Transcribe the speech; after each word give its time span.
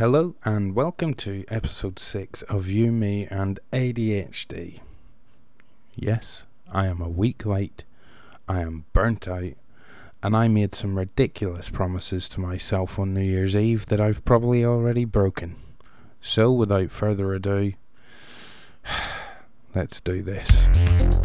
Hello 0.00 0.34
and 0.46 0.74
welcome 0.74 1.12
to 1.12 1.44
episode 1.48 1.98
6 1.98 2.40
of 2.44 2.68
You, 2.68 2.90
Me 2.90 3.26
and 3.26 3.60
ADHD. 3.70 4.80
Yes, 5.94 6.46
I 6.72 6.86
am 6.86 7.02
a 7.02 7.08
week 7.10 7.44
late, 7.44 7.84
I 8.48 8.60
am 8.60 8.86
burnt 8.94 9.28
out, 9.28 9.52
and 10.22 10.34
I 10.34 10.48
made 10.48 10.74
some 10.74 10.96
ridiculous 10.96 11.68
promises 11.68 12.30
to 12.30 12.40
myself 12.40 12.98
on 12.98 13.12
New 13.12 13.20
Year's 13.20 13.54
Eve 13.54 13.84
that 13.88 14.00
I've 14.00 14.24
probably 14.24 14.64
already 14.64 15.04
broken. 15.04 15.56
So, 16.22 16.50
without 16.50 16.90
further 16.90 17.34
ado, 17.34 17.74
let's 19.74 20.00
do 20.00 20.22
this. 20.22 21.19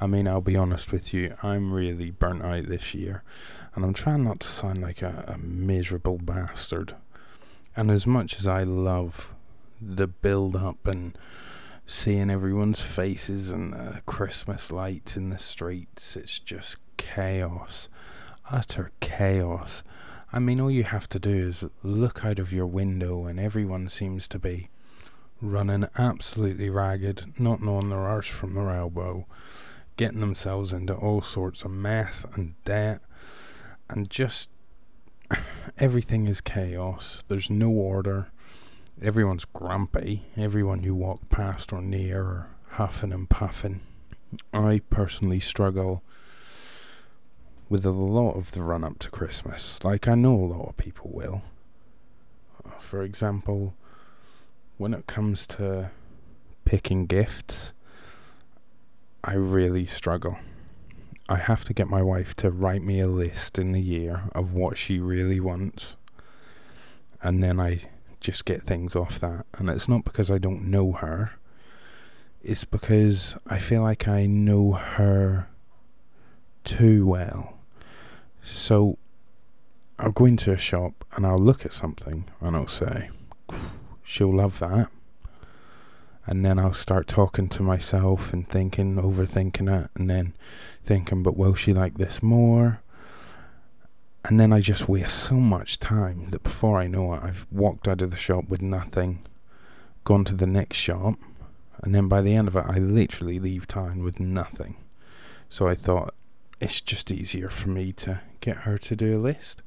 I 0.00 0.06
mean, 0.06 0.28
I'll 0.28 0.40
be 0.40 0.56
honest 0.56 0.92
with 0.92 1.12
you, 1.12 1.34
I'm 1.42 1.72
really 1.72 2.12
burnt 2.12 2.44
out 2.44 2.66
this 2.66 2.94
year, 2.94 3.24
and 3.74 3.84
I'm 3.84 3.94
trying 3.94 4.22
not 4.22 4.38
to 4.40 4.46
sound 4.46 4.80
like 4.80 5.02
a, 5.02 5.24
a 5.26 5.38
miserable 5.38 6.18
bastard. 6.18 6.94
And 7.76 7.90
as 7.90 8.06
much 8.06 8.38
as 8.38 8.46
I 8.46 8.62
love 8.62 9.28
the 9.80 10.06
build 10.06 10.54
up 10.54 10.86
and 10.86 11.18
seeing 11.84 12.30
everyone's 12.30 12.80
faces 12.80 13.50
and 13.50 13.72
the 13.72 14.00
Christmas 14.06 14.70
lights 14.70 15.16
in 15.16 15.30
the 15.30 15.38
streets, 15.38 16.14
it's 16.14 16.38
just 16.38 16.76
chaos. 16.96 17.88
Utter 18.52 18.92
chaos. 19.00 19.82
I 20.32 20.38
mean, 20.38 20.60
all 20.60 20.70
you 20.70 20.84
have 20.84 21.08
to 21.08 21.18
do 21.18 21.48
is 21.48 21.64
look 21.82 22.24
out 22.24 22.38
of 22.38 22.52
your 22.52 22.66
window, 22.66 23.26
and 23.26 23.40
everyone 23.40 23.88
seems 23.88 24.28
to 24.28 24.38
be 24.38 24.70
running 25.40 25.88
absolutely 25.96 26.70
ragged, 26.70 27.40
not 27.40 27.60
knowing 27.60 27.88
their 27.88 27.98
arse 27.98 28.28
from 28.28 28.54
their 28.54 28.70
elbow 28.70 29.26
getting 29.98 30.20
themselves 30.20 30.72
into 30.72 30.94
all 30.94 31.20
sorts 31.20 31.64
of 31.64 31.70
mess 31.70 32.24
and 32.32 32.54
debt, 32.64 33.02
and 33.90 34.08
just 34.08 34.48
everything 35.78 36.26
is 36.26 36.40
chaos. 36.40 37.22
There's 37.28 37.50
no 37.50 37.68
order. 37.68 38.28
Everyone's 39.02 39.44
grumpy. 39.44 40.24
Everyone 40.36 40.82
you 40.82 40.94
walk 40.94 41.28
past 41.28 41.72
or 41.72 41.82
near 41.82 42.22
are 42.22 42.50
huffing 42.70 43.12
and 43.12 43.28
puffing. 43.28 43.80
I 44.54 44.80
personally 44.88 45.40
struggle 45.40 46.02
with 47.68 47.84
a 47.84 47.90
lot 47.90 48.32
of 48.32 48.52
the 48.52 48.62
run 48.62 48.84
up 48.84 48.98
to 49.00 49.10
Christmas, 49.10 49.82
like 49.84 50.08
I 50.08 50.14
know 50.14 50.34
a 50.34 50.46
lot 50.46 50.68
of 50.70 50.76
people 50.76 51.10
will. 51.12 51.42
Uh, 52.64 52.78
for 52.78 53.02
example, 53.02 53.74
when 54.78 54.94
it 54.94 55.06
comes 55.06 55.46
to 55.48 55.90
picking 56.64 57.06
gifts, 57.06 57.74
I 59.28 59.34
really 59.34 59.84
struggle. 59.84 60.38
I 61.28 61.36
have 61.36 61.62
to 61.64 61.74
get 61.74 61.86
my 61.86 62.00
wife 62.00 62.34
to 62.36 62.50
write 62.50 62.82
me 62.82 62.98
a 62.98 63.06
list 63.06 63.58
in 63.58 63.72
the 63.72 63.80
year 63.82 64.22
of 64.34 64.54
what 64.54 64.78
she 64.78 64.98
really 64.98 65.38
wants. 65.38 65.96
And 67.22 67.42
then 67.42 67.60
I 67.60 67.82
just 68.20 68.46
get 68.46 68.62
things 68.62 68.96
off 68.96 69.20
that. 69.20 69.44
And 69.52 69.68
it's 69.68 69.86
not 69.86 70.06
because 70.06 70.30
I 70.30 70.38
don't 70.38 70.70
know 70.70 70.92
her, 70.92 71.32
it's 72.42 72.64
because 72.64 73.36
I 73.46 73.58
feel 73.58 73.82
like 73.82 74.08
I 74.08 74.24
know 74.24 74.72
her 74.72 75.50
too 76.64 77.06
well. 77.06 77.58
So 78.42 78.96
I'll 79.98 80.12
go 80.12 80.24
into 80.24 80.52
a 80.52 80.56
shop 80.56 81.04
and 81.12 81.26
I'll 81.26 81.38
look 81.38 81.66
at 81.66 81.74
something 81.74 82.30
and 82.40 82.56
I'll 82.56 82.66
say, 82.66 83.10
she'll 84.02 84.34
love 84.34 84.58
that 84.60 84.90
and 86.28 86.44
then 86.44 86.58
I'll 86.58 86.74
start 86.74 87.08
talking 87.08 87.48
to 87.48 87.62
myself 87.62 88.34
and 88.34 88.46
thinking, 88.46 88.96
overthinking 88.96 89.84
it, 89.84 89.90
and 89.94 90.10
then 90.10 90.34
thinking, 90.84 91.22
but 91.22 91.38
will 91.38 91.54
she 91.54 91.72
like 91.72 91.96
this 91.96 92.22
more? 92.22 92.82
And 94.24 94.38
then 94.38 94.52
I 94.52 94.60
just 94.60 94.90
waste 94.90 95.18
so 95.18 95.36
much 95.36 95.78
time 95.78 96.28
that 96.30 96.42
before 96.42 96.78
I 96.78 96.86
know 96.86 97.14
it, 97.14 97.22
I've 97.22 97.46
walked 97.50 97.88
out 97.88 98.02
of 98.02 98.10
the 98.10 98.16
shop 98.18 98.46
with 98.46 98.60
nothing, 98.60 99.26
gone 100.04 100.26
to 100.26 100.34
the 100.34 100.46
next 100.46 100.76
shop, 100.76 101.14
and 101.82 101.94
then 101.94 102.08
by 102.08 102.20
the 102.20 102.34
end 102.34 102.46
of 102.46 102.56
it, 102.56 102.64
I 102.68 102.76
literally 102.78 103.40
leave 103.40 103.66
town 103.66 104.02
with 104.02 104.20
nothing. 104.20 104.76
So 105.48 105.66
I 105.66 105.74
thought 105.74 106.14
it's 106.60 106.82
just 106.82 107.10
easier 107.10 107.48
for 107.48 107.70
me 107.70 107.90
to 107.92 108.20
get 108.42 108.58
her 108.58 108.76
to 108.76 108.94
do 108.94 109.16
a 109.16 109.18
list. 109.18 109.62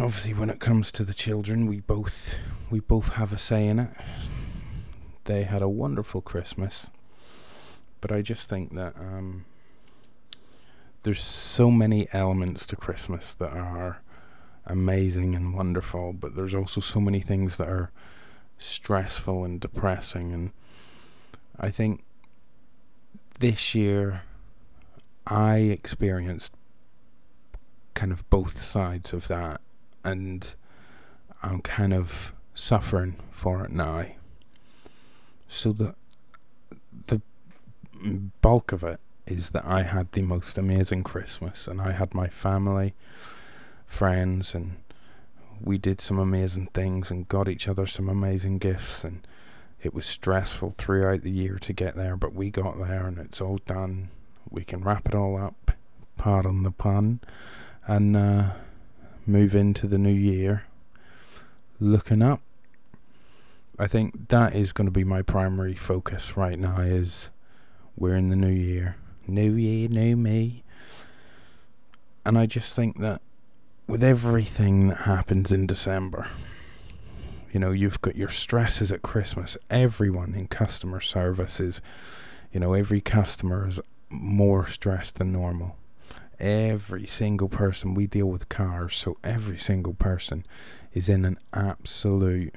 Obviously, 0.00 0.34
when 0.34 0.50
it 0.50 0.58
comes 0.58 0.90
to 0.90 1.04
the 1.04 1.14
children, 1.14 1.66
we 1.66 1.78
both 1.78 2.34
we 2.70 2.80
both 2.80 3.12
have 3.12 3.32
a 3.32 3.38
say 3.38 3.68
in 3.68 3.78
it 3.78 3.90
they 5.26 5.44
had 5.44 5.62
a 5.62 5.68
wonderful 5.68 6.20
Christmas. 6.20 6.86
But 8.00 8.12
I 8.12 8.22
just 8.22 8.48
think 8.48 8.74
that 8.74 8.94
um, 8.96 9.44
there's 11.02 11.20
so 11.22 11.70
many 11.70 12.08
elements 12.12 12.66
to 12.68 12.76
Christmas 12.76 13.34
that 13.34 13.50
are 13.52 14.02
amazing 14.66 15.34
and 15.34 15.54
wonderful, 15.54 16.12
but 16.12 16.34
there's 16.34 16.54
also 16.54 16.80
so 16.80 17.00
many 17.00 17.20
things 17.20 17.56
that 17.58 17.68
are 17.68 17.90
stressful 18.58 19.44
and 19.44 19.60
depressing. 19.60 20.32
And 20.32 20.50
I 21.58 21.70
think 21.70 22.02
this 23.38 23.74
year 23.74 24.22
I 25.26 25.56
experienced 25.58 26.52
kind 27.94 28.12
of 28.12 28.28
both 28.30 28.58
sides 28.58 29.12
of 29.12 29.28
that, 29.28 29.60
and 30.04 30.54
I'm 31.42 31.60
kind 31.60 31.94
of 31.94 32.32
suffering 32.54 33.16
for 33.30 33.64
it 33.64 33.70
now. 33.70 34.06
So 35.48 35.72
the 35.72 35.94
the 37.06 37.20
bulk 38.40 38.72
of 38.72 38.84
it 38.84 39.00
is 39.26 39.50
that 39.50 39.64
I 39.64 39.82
had 39.82 40.12
the 40.12 40.22
most 40.22 40.56
amazing 40.56 41.02
Christmas, 41.02 41.66
and 41.66 41.80
I 41.80 41.92
had 41.92 42.14
my 42.14 42.28
family, 42.28 42.94
friends, 43.86 44.54
and 44.54 44.76
we 45.60 45.78
did 45.78 46.00
some 46.00 46.18
amazing 46.18 46.66
things 46.74 47.10
and 47.10 47.28
got 47.28 47.48
each 47.48 47.66
other 47.68 47.86
some 47.86 48.08
amazing 48.08 48.58
gifts, 48.58 49.02
and 49.02 49.26
it 49.82 49.94
was 49.94 50.06
stressful 50.06 50.74
throughout 50.78 51.22
the 51.22 51.30
year 51.30 51.58
to 51.58 51.72
get 51.72 51.96
there, 51.96 52.16
but 52.16 52.34
we 52.34 52.50
got 52.50 52.78
there, 52.78 53.06
and 53.06 53.18
it's 53.18 53.40
all 53.40 53.58
done. 53.66 54.10
We 54.48 54.62
can 54.62 54.82
wrap 54.82 55.08
it 55.08 55.14
all 55.14 55.36
up, 55.36 55.72
pardon 56.16 56.62
the 56.62 56.70
pun, 56.70 57.20
and 57.86 58.16
uh, 58.16 58.50
move 59.26 59.54
into 59.54 59.86
the 59.86 59.98
new 59.98 60.14
year 60.14 60.64
looking 61.78 62.22
up 62.22 62.40
I 63.78 63.86
think 63.86 64.28
that 64.28 64.54
is 64.54 64.72
going 64.72 64.86
to 64.86 64.92
be 64.92 65.04
my 65.04 65.22
primary 65.22 65.74
focus 65.74 66.36
right 66.36 66.58
now. 66.58 66.80
Is 66.80 67.28
we're 67.96 68.16
in 68.16 68.30
the 68.30 68.36
new 68.36 68.48
year, 68.48 68.96
new 69.26 69.54
year, 69.54 69.88
new 69.88 70.16
me, 70.16 70.64
and 72.24 72.38
I 72.38 72.46
just 72.46 72.74
think 72.74 73.00
that 73.00 73.20
with 73.86 74.02
everything 74.02 74.88
that 74.88 74.98
happens 75.02 75.52
in 75.52 75.66
December, 75.66 76.28
you 77.52 77.60
know, 77.60 77.70
you've 77.70 78.00
got 78.00 78.16
your 78.16 78.28
stresses 78.28 78.90
at 78.90 79.02
Christmas. 79.02 79.56
Everyone 79.70 80.34
in 80.34 80.48
customer 80.48 81.00
service 81.00 81.60
is, 81.60 81.80
you 82.52 82.60
know, 82.60 82.72
every 82.72 83.00
customer 83.00 83.68
is 83.68 83.80
more 84.08 84.66
stressed 84.66 85.16
than 85.16 85.32
normal. 85.32 85.76
Every 86.38 87.06
single 87.06 87.48
person 87.48 87.94
we 87.94 88.06
deal 88.06 88.26
with 88.26 88.48
cars, 88.48 88.94
so 88.96 89.16
every 89.22 89.56
single 89.56 89.94
person 89.94 90.44
is 90.92 91.08
in 91.08 91.24
an 91.24 91.38
absolute, 91.54 92.54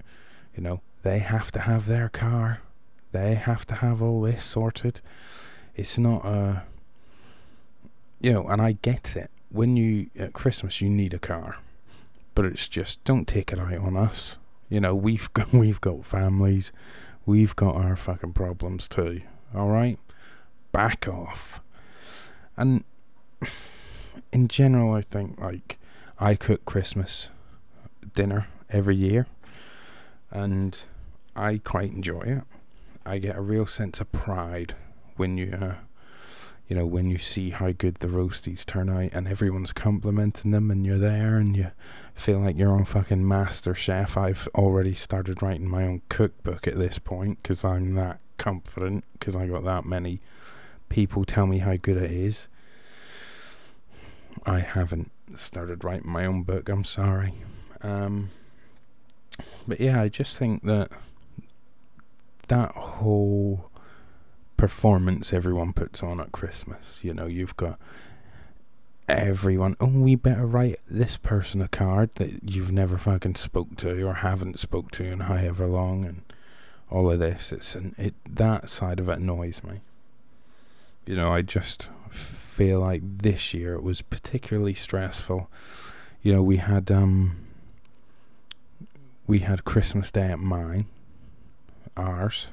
you 0.56 0.64
know, 0.64 0.82
they 1.04 1.20
have 1.20 1.52
to 1.52 1.60
have 1.60 1.88
their 1.88 2.10
car. 2.10 2.62
They 3.12 3.36
have 3.36 3.66
to 3.68 3.76
have 3.76 4.02
all 4.02 4.22
this 4.22 4.44
sorted. 4.44 5.02
It's 5.76 5.98
not 5.98 6.26
a, 6.26 6.64
you 8.20 8.34
know, 8.34 8.48
and 8.48 8.62
I 8.62 8.74
get 8.82 9.16
it. 9.16 9.32
When 9.50 9.76
you 9.78 10.10
at 10.18 10.34
Christmas, 10.34 10.82
you 10.82 10.90
need 10.90 11.14
a 11.14 11.20
car, 11.20 11.58
but 12.36 12.46
it's 12.46 12.68
just 12.68 13.04
don't 13.04 13.28
take 13.28 13.52
it 13.52 13.60
out 13.60 13.74
on 13.80 13.98
us. 13.98 14.38
You 14.70 14.80
know, 14.80 14.94
we've 14.94 15.32
got 15.34 15.52
we've 15.52 15.82
got 15.82 16.06
families, 16.06 16.72
we've 17.26 17.56
got 17.56 17.76
our 17.76 17.96
fucking 17.96 18.34
problems 18.34 18.88
too. 18.88 19.22
All 19.56 19.70
right, 19.70 19.98
back 20.72 21.08
off. 21.08 21.62
And 22.56 22.84
in 24.32 24.48
general, 24.50 24.94
I 24.94 25.02
think 25.02 25.40
like 25.40 25.80
I 26.20 26.36
cook 26.36 26.66
Christmas 26.66 27.30
dinner 28.14 28.48
every 28.70 28.96
year 28.96 29.26
and 30.32 30.78
I 31.40 31.58
quite 31.60 31.92
enjoy 31.92 32.22
it. 32.22 32.44
I 33.06 33.18
get 33.18 33.38
a 33.38 33.42
real 33.42 33.66
sense 33.66 34.02
of 34.02 34.12
pride 34.12 34.76
when 35.16 35.38
you, 35.38 35.58
uh, 35.60 35.76
you 36.68 36.76
know, 36.76 36.86
when 36.86 37.10
you 37.10 37.18
see 37.18 37.52
how 37.52 37.72
good 37.72 37.96
the 37.96 38.08
roasties 38.08 38.66
turn 38.66 38.90
out 38.90 39.12
and 39.14 39.28
everyone's 39.28 39.72
complimenting 39.72 40.52
them, 40.52 40.70
and 40.70 40.86
you're 40.86 40.98
there 40.98 41.38
and 41.38 41.56
you 41.56 41.72
feel 42.14 42.40
like 42.40 42.58
you're 42.58 42.74
on 42.74 42.84
fucking 42.84 43.26
Master 43.26 43.74
Chef. 43.74 44.18
I've 44.18 44.50
already 44.54 44.94
started 44.94 45.42
writing 45.42 45.70
my 45.70 45.86
own 45.86 46.02
cookbook 46.10 46.68
at 46.68 46.78
this 46.78 47.00
point 47.00 47.42
because 47.42 47.64
I'm 47.64 47.96
that 47.96 48.20
confident 48.38 49.06
because 49.14 49.36
I 49.36 49.48
got 49.48 49.64
that 49.64 49.86
many 49.86 50.22
people 50.90 51.24
tell 51.24 51.48
me 51.48 51.60
how 51.60 51.78
good 51.78 51.98
it 51.98 52.12
is. 52.12 52.50
I 54.46 54.60
haven't 54.60 55.12
started 55.36 55.84
writing 55.84 56.12
my 56.12 56.26
own 56.26 56.44
book. 56.44 56.68
I'm 56.68 56.84
sorry. 56.84 57.34
Um, 57.82 58.30
but 59.66 59.80
yeah, 59.80 60.02
I 60.02 60.10
just 60.10 60.38
think 60.38 60.64
that 60.64 60.92
that 62.50 62.72
whole 62.74 63.70
performance 64.58 65.32
everyone 65.32 65.74
puts 65.74 66.04
on 66.04 66.20
at 66.20 66.32
Christmas. 66.32 67.00
You 67.02 67.14
know, 67.14 67.26
you've 67.26 67.58
got 67.58 67.80
everyone. 69.08 69.76
Oh, 69.80 69.88
we 69.88 70.16
better 70.16 70.46
write 70.46 70.80
this 70.90 71.18
person 71.18 71.62
a 71.62 71.68
card 71.68 72.12
that 72.16 72.54
you've 72.54 72.72
never 72.72 72.98
fucking 72.98 73.36
spoke 73.36 73.78
to 73.78 74.04
or 74.04 74.16
haven't 74.16 74.60
spoke 74.60 74.92
to 74.92 75.04
in 75.04 75.22
however 75.22 75.66
long, 75.66 76.06
and 76.06 76.22
all 76.90 77.12
of 77.12 77.20
this. 77.20 77.52
It's 77.52 77.76
an 77.76 77.96
it 77.98 78.16
that 78.30 78.70
side 78.70 79.00
of 79.00 79.10
it 79.10 79.20
annoys 79.20 79.64
me. 79.64 79.82
You 81.06 81.16
know, 81.16 81.34
I 81.34 81.42
just 81.42 81.90
feel 82.10 82.80
like 82.80 83.02
this 83.04 83.54
year 83.54 83.74
it 83.74 83.84
was 83.84 84.02
particularly 84.02 84.74
stressful. 84.74 85.50
You 86.22 86.34
know, 86.34 86.44
we 86.44 86.58
had 86.58 86.92
um 86.92 87.38
we 89.28 89.40
had 89.40 89.64
Christmas 89.64 90.12
Day 90.12 90.28
at 90.28 90.40
mine, 90.40 90.88
ours, 92.00 92.48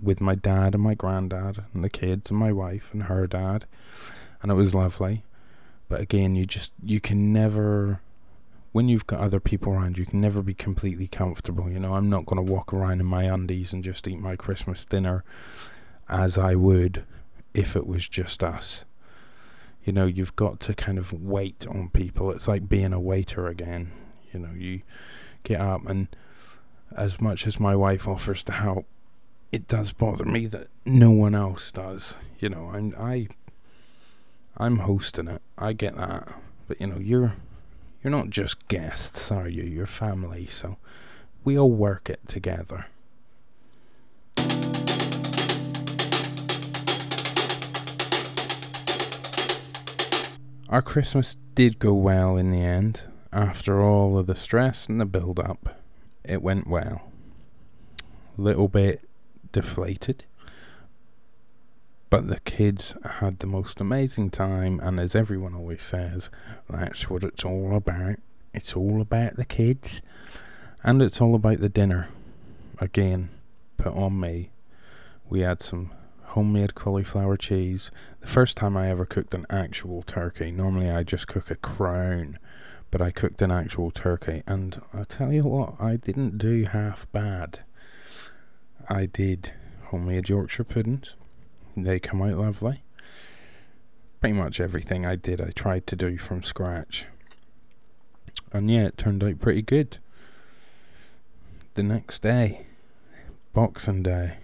with 0.00 0.20
my 0.20 0.34
dad 0.34 0.74
and 0.74 0.82
my 0.82 0.94
granddad 0.94 1.64
and 1.74 1.84
the 1.84 1.90
kids 1.90 2.30
and 2.30 2.38
my 2.38 2.52
wife 2.52 2.90
and 2.92 3.04
her 3.04 3.26
dad, 3.26 3.66
and 4.42 4.50
it 4.50 4.54
was 4.54 4.74
lovely. 4.74 5.24
But 5.88 6.00
again, 6.00 6.36
you 6.36 6.44
just 6.46 6.72
you 6.82 7.00
can 7.00 7.32
never 7.32 8.00
when 8.72 8.88
you've 8.88 9.06
got 9.06 9.20
other 9.20 9.40
people 9.40 9.72
around, 9.72 9.98
you 9.98 10.06
can 10.06 10.20
never 10.20 10.42
be 10.42 10.54
completely 10.54 11.06
comfortable. 11.06 11.70
You 11.70 11.80
know, 11.80 11.94
I'm 11.94 12.10
not 12.10 12.26
going 12.26 12.44
to 12.44 12.52
walk 12.52 12.72
around 12.72 13.00
in 13.00 13.06
my 13.06 13.24
undies 13.24 13.72
and 13.72 13.82
just 13.82 14.06
eat 14.06 14.20
my 14.20 14.36
Christmas 14.36 14.84
dinner 14.84 15.24
as 16.08 16.38
I 16.38 16.54
would 16.54 17.04
if 17.54 17.74
it 17.74 17.86
was 17.86 18.08
just 18.08 18.44
us. 18.44 18.84
You 19.84 19.92
know, 19.92 20.04
you've 20.04 20.36
got 20.36 20.60
to 20.60 20.74
kind 20.74 20.98
of 20.98 21.12
wait 21.12 21.66
on 21.66 21.88
people. 21.92 22.30
It's 22.30 22.46
like 22.46 22.68
being 22.68 22.92
a 22.92 23.00
waiter 23.00 23.48
again. 23.48 23.90
You 24.32 24.40
know, 24.40 24.52
you 24.54 24.82
get 25.44 25.60
up, 25.60 25.86
and 25.86 26.08
as 26.96 27.20
much 27.20 27.46
as 27.46 27.60
my 27.60 27.76
wife 27.76 28.06
offers 28.06 28.42
to 28.44 28.52
help, 28.52 28.86
it 29.52 29.68
does 29.68 29.92
bother 29.92 30.24
me 30.24 30.46
that 30.46 30.68
no 30.84 31.10
one 31.10 31.34
else 31.34 31.70
does. 31.70 32.14
You 32.38 32.48
know, 32.48 32.70
I'm 32.72 32.94
I 32.98 33.28
I'm 34.56 34.78
hosting 34.78 35.28
it. 35.28 35.42
I 35.56 35.72
get 35.72 35.96
that. 35.96 36.28
But 36.66 36.80
you 36.80 36.86
know, 36.88 36.98
you're 36.98 37.34
you're 38.02 38.10
not 38.10 38.30
just 38.30 38.68
guests, 38.68 39.30
are 39.30 39.48
you? 39.48 39.62
You're 39.62 39.86
family, 39.86 40.46
so 40.46 40.76
we 41.44 41.58
all 41.58 41.70
work 41.70 42.10
it 42.10 42.20
together. 42.26 42.86
Our 50.68 50.82
Christmas 50.82 51.36
did 51.54 51.78
go 51.78 51.94
well 51.94 52.36
in 52.36 52.50
the 52.50 52.60
end. 52.60 53.02
After 53.32 53.82
all 53.82 54.18
of 54.18 54.26
the 54.26 54.34
stress 54.36 54.86
and 54.86 55.00
the 55.00 55.06
build 55.06 55.38
up, 55.40 55.80
it 56.28 56.42
went 56.42 56.66
well. 56.66 57.02
Little 58.36 58.68
bit 58.68 59.08
deflated, 59.50 60.24
but 62.10 62.28
the 62.28 62.40
kids 62.40 62.94
had 63.04 63.38
the 63.38 63.46
most 63.46 63.80
amazing 63.80 64.30
time, 64.30 64.80
and 64.80 65.00
as 65.00 65.14
everyone 65.14 65.54
always 65.54 65.82
says, 65.82 66.30
that's 66.68 67.10
what 67.10 67.24
it's 67.24 67.44
all 67.44 67.74
about. 67.74 68.16
It's 68.54 68.74
all 68.74 69.00
about 69.00 69.36
the 69.36 69.44
kids, 69.44 70.00
and 70.82 71.02
it's 71.02 71.20
all 71.20 71.34
about 71.34 71.58
the 71.58 71.68
dinner. 71.68 72.08
Again, 72.80 73.30
put 73.76 73.92
on 73.94 74.18
me. 74.20 74.50
We 75.28 75.40
had 75.40 75.62
some 75.62 75.90
homemade 76.22 76.74
cauliflower 76.74 77.36
cheese. 77.36 77.90
The 78.20 78.26
first 78.26 78.56
time 78.56 78.76
I 78.76 78.88
ever 78.88 79.04
cooked 79.04 79.34
an 79.34 79.46
actual 79.50 80.02
turkey. 80.02 80.50
Normally 80.50 80.90
I 80.90 81.02
just 81.02 81.26
cook 81.26 81.50
a 81.50 81.56
crown, 81.56 82.38
but 82.90 83.02
I 83.02 83.10
cooked 83.10 83.42
an 83.42 83.50
actual 83.50 83.90
turkey, 83.90 84.42
and 84.46 84.80
I 84.92 85.04
tell 85.04 85.32
you 85.32 85.44
what, 85.44 85.74
I 85.80 85.96
didn't 85.96 86.38
do 86.38 86.64
half 86.64 87.10
bad. 87.12 87.60
I 88.88 89.06
did 89.06 89.52
homemade 89.86 90.28
Yorkshire 90.28 90.64
puddings 90.64 91.14
they 91.84 91.98
come 91.98 92.22
out 92.22 92.36
lovely. 92.36 92.82
Pretty 94.20 94.34
much 94.34 94.60
everything 94.60 95.06
I 95.06 95.16
did, 95.16 95.40
I 95.40 95.50
tried 95.50 95.86
to 95.88 95.96
do 95.96 96.18
from 96.18 96.42
scratch. 96.42 97.06
And 98.52 98.70
yeah, 98.70 98.86
it 98.86 98.98
turned 98.98 99.22
out 99.22 99.38
pretty 99.38 99.62
good. 99.62 99.98
The 101.74 101.82
next 101.82 102.22
day, 102.22 102.66
Boxing 103.52 104.02
Day, 104.02 104.38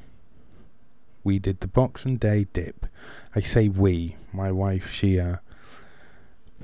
we 1.25 1.38
did 1.38 1.61
the 1.61 1.67
Boxing 1.67 2.17
Day 2.17 2.46
dip. 2.52 2.87
I 3.35 3.41
say 3.41 3.69
we, 3.69 4.17
my 4.32 4.52
wife, 4.52 4.91
she 4.91 5.19
uh, 5.19 5.37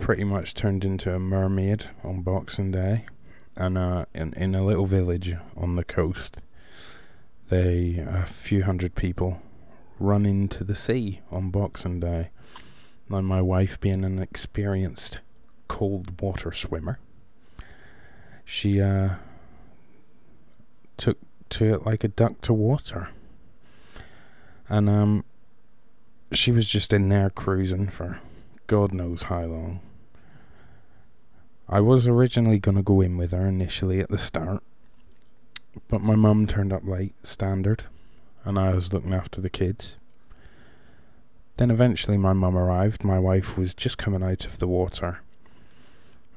pretty 0.01 0.25
much 0.25 0.55
turned 0.55 0.85
into 0.85 1.15
a 1.15 1.19
mermaid 1.19 1.91
on 2.03 2.23
Boxing 2.23 2.71
Day. 2.71 3.05
And 3.55 3.77
uh, 3.77 4.07
in, 4.15 4.33
in 4.33 4.55
a 4.55 4.65
little 4.65 4.87
village 4.87 5.37
on 5.57 5.77
the 5.77 5.85
coast, 5.85 6.39
they, 7.51 8.05
a 8.09 8.25
few 8.25 8.65
hundred 8.65 8.95
people 8.95 9.43
run 9.99 10.25
into 10.25 10.65
the 10.65 10.75
sea 10.75 11.21
on 11.31 11.51
Boxing 11.51 12.01
Day. 12.01 12.31
Now, 13.09 13.21
my 13.21 13.43
wife, 13.43 13.79
being 13.79 14.05
an 14.05 14.19
experienced 14.19 15.19
cold 15.69 16.21
water 16.21 16.51
swimmer, 16.51 16.99
she 18.45 18.81
uh, 18.81 19.11
took 20.97 21.19
to 21.51 21.75
it 21.75 21.85
like 21.85 22.05
a 22.05 22.09
duck 22.09 22.41
to 22.43 22.55
water. 22.55 23.11
And 24.69 24.89
um, 24.89 25.25
she 26.33 26.51
was 26.51 26.69
just 26.69 26.93
in 26.93 27.11
there 27.11 27.31
cruising 27.31 27.89
for 27.89 28.21
God 28.67 28.93
knows 28.93 29.25
how 29.25 29.43
long. 29.43 29.81
I 31.73 31.81
was 31.81 32.09
originally 32.09 32.59
going 32.59 32.77
to 32.77 32.83
go 32.83 33.01
in 33.01 33.17
with 33.17 33.31
her 33.31 33.47
initially 33.47 34.01
at 34.01 34.09
the 34.09 34.19
start, 34.19 34.61
but 35.89 36.01
my 36.01 36.17
mum 36.17 36.49
turned 36.49 36.73
up 36.73 36.85
late, 36.85 37.15
standard 37.23 37.85
and 38.45 38.59
I 38.59 38.75
was 38.75 38.93
looking 38.93 39.15
after 39.15 39.41
the 39.41 39.51
kids. 39.51 39.97
Then 41.57 41.71
eventually 41.71 42.17
my 42.17 42.33
mum 42.33 42.57
arrived. 42.57 43.05
My 43.05 43.19
wife 43.19 43.57
was 43.57 43.75
just 43.75 43.99
coming 43.99 44.23
out 44.23 44.47
of 44.47 44.59
the 44.59 44.67
water, 44.67 45.21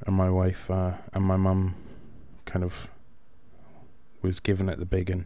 and 0.05 0.15
my 0.15 0.29
wife 0.29 0.69
uh, 0.69 0.93
and 1.13 1.23
my 1.25 1.37
mum 1.37 1.75
kind 2.45 2.63
of 2.63 2.87
was 4.21 4.39
giving 4.39 4.69
it 4.69 4.79
the 4.79 4.85
big. 4.85 5.09
And 5.09 5.25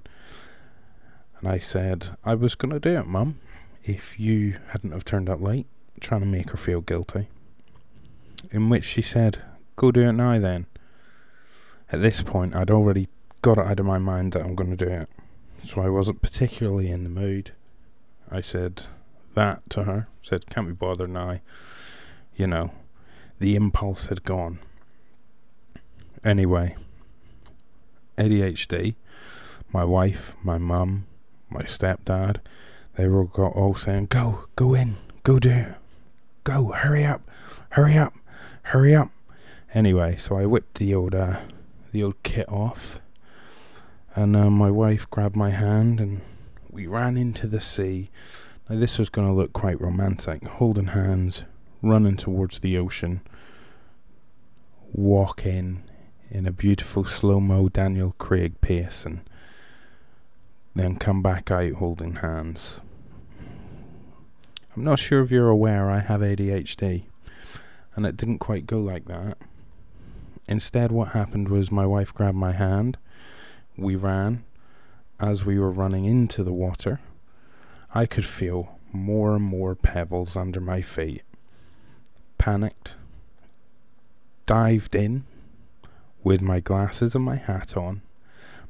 I 1.43 1.59
said, 1.59 2.15
I 2.23 2.35
was 2.35 2.55
going 2.55 2.71
to 2.71 2.79
do 2.79 2.97
it, 2.97 3.07
mum, 3.07 3.39
if 3.83 4.19
you 4.19 4.57
hadn't 4.69 4.91
have 4.91 5.05
turned 5.05 5.29
up 5.29 5.41
late, 5.41 5.67
trying 5.99 6.21
to 6.21 6.27
make 6.27 6.51
her 6.51 6.57
feel 6.57 6.81
guilty. 6.81 7.27
In 8.51 8.69
which 8.69 8.85
she 8.85 9.01
said, 9.01 9.41
Go 9.77 9.91
do 9.91 10.09
it 10.09 10.13
now 10.13 10.37
then. 10.39 10.65
At 11.91 12.01
this 12.01 12.21
point, 12.21 12.55
I'd 12.55 12.71
already 12.71 13.07
got 13.41 13.57
it 13.57 13.65
out 13.65 13.79
of 13.79 13.85
my 13.85 13.99
mind 13.99 14.33
that 14.33 14.43
I'm 14.43 14.55
going 14.55 14.75
to 14.75 14.85
do 14.85 14.91
it 14.91 15.07
so 15.63 15.81
I 15.81 15.89
wasn't 15.89 16.21
particularly 16.21 16.89
in 16.89 17.03
the 17.03 17.09
mood. 17.09 17.51
I 18.31 18.41
said 18.41 18.83
that 19.35 19.69
to 19.71 19.83
her, 19.83 20.07
said, 20.21 20.49
Can't 20.49 20.67
be 20.67 20.73
bothered 20.73 21.09
now. 21.09 21.39
You 22.35 22.47
know, 22.47 22.71
the 23.39 23.55
impulse 23.55 24.07
had 24.07 24.23
gone. 24.23 24.59
Anyway, 26.23 26.75
ADHD, 28.17 28.95
my 29.71 29.83
wife, 29.83 30.35
my 30.43 30.57
mum, 30.57 31.05
my 31.49 31.63
stepdad, 31.63 32.37
they 32.95 33.07
were 33.07 33.25
all 33.25 33.75
saying, 33.75 34.07
Go, 34.07 34.45
go 34.55 34.73
in, 34.73 34.95
go 35.23 35.39
do 35.39 35.49
it. 35.49 35.75
Go, 36.43 36.71
hurry 36.71 37.05
up, 37.05 37.21
hurry 37.69 37.97
up, 37.97 38.13
hurry 38.63 38.95
up. 38.95 39.11
Anyway, 39.73 40.15
so 40.17 40.37
I 40.37 40.45
whipped 40.45 40.75
the 40.75 40.93
old, 40.95 41.13
uh, 41.13 41.39
the 41.91 42.03
old 42.03 42.21
kit 42.23 42.47
off 42.49 42.99
and 44.17 44.35
uh, 44.35 44.49
my 44.49 44.71
wife 44.71 45.07
grabbed 45.11 45.35
my 45.35 45.51
hand 45.51 46.01
and 46.01 46.21
we 46.71 46.87
ran 46.87 47.17
into 47.17 47.45
the 47.45 47.61
sea. 47.61 48.09
Now, 48.67 48.79
this 48.79 48.97
was 48.97 49.09
going 49.09 49.27
to 49.27 49.33
look 49.33 49.53
quite 49.53 49.79
romantic, 49.79 50.43
holding 50.43 50.87
hands, 50.87 51.43
running 51.83 52.17
towards 52.17 52.59
the 52.59 52.79
ocean, 52.79 53.21
walking 54.91 55.83
in 56.31 56.47
a 56.47 56.51
beautiful 56.51 57.05
slow 57.05 57.39
mo 57.39 57.69
Daniel 57.69 58.15
Craig 58.17 58.59
pace, 58.59 59.05
and 59.05 59.21
then 60.73 60.95
come 60.95 61.21
back 61.21 61.51
out 61.51 61.73
holding 61.73 62.15
hands. 62.15 62.81
I'm 64.75 64.83
not 64.83 64.97
sure 64.97 65.21
if 65.21 65.29
you're 65.29 65.47
aware 65.47 65.91
I 65.91 65.99
have 65.99 66.21
ADHD, 66.21 67.03
and 67.95 68.07
it 68.07 68.17
didn't 68.17 68.39
quite 68.39 68.65
go 68.65 68.79
like 68.79 69.05
that. 69.05 69.37
Instead, 70.47 70.91
what 70.91 71.09
happened 71.09 71.49
was 71.49 71.71
my 71.71 71.85
wife 71.85 72.13
grabbed 72.13 72.37
my 72.37 72.53
hand 72.53 72.97
we 73.77 73.95
ran, 73.95 74.43
as 75.19 75.45
we 75.45 75.59
were 75.59 75.71
running 75.71 76.05
into 76.05 76.43
the 76.43 76.53
water, 76.53 76.99
I 77.93 78.07
could 78.07 78.25
feel 78.25 78.79
more 78.91 79.35
and 79.35 79.45
more 79.45 79.75
pebbles 79.75 80.35
under 80.35 80.59
my 80.59 80.81
feet. 80.81 81.21
Panicked, 82.37 82.95
dived 84.45 84.95
in 84.95 85.25
with 86.23 86.41
my 86.41 86.59
glasses 86.59 87.13
and 87.13 87.23
my 87.23 87.35
hat 87.35 87.77
on. 87.77 88.01